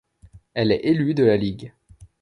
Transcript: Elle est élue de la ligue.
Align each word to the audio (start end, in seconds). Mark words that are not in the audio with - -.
Elle 0.55 0.71
est 0.71 0.83
élue 0.85 1.13
de 1.13 1.23
la 1.25 1.37
ligue. 1.37 1.73